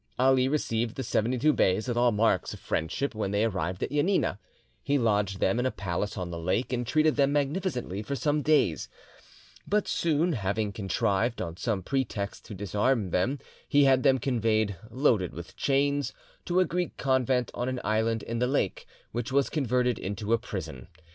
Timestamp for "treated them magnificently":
6.87-8.01